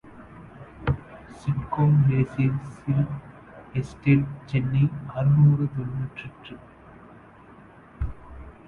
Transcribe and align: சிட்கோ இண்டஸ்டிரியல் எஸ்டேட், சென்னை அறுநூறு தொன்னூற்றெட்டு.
சிட்கோ 1.41 1.83
இண்டஸ்டிரியல் 2.45 3.11
எஸ்டேட், 3.81 4.25
சென்னை 4.45 4.83
அறுநூறு 5.15 5.67
தொன்னூற்றெட்டு. 5.77 6.57